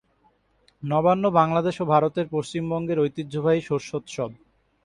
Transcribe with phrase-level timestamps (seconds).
[0.83, 4.29] নবান্ন বাংলাদেশ ও ভারতের পশ্চিমবঙ্গের ঐতিহ্যবাহী শস্যোৎসব।